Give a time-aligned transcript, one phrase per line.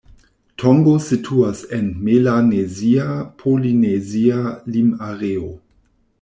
[0.61, 4.41] Tongo situas en melanezia-polinezia
[4.77, 5.55] lim-areo.